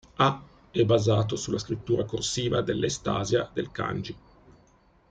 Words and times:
あ 0.17 0.41
è 0.71 0.83
basato 0.83 1.35
sulla 1.35 1.59
scrittura 1.59 2.05
corsiva 2.05 2.61
dell'est-Asia 2.63 3.51
del 3.53 3.69
kanji. 3.71 4.17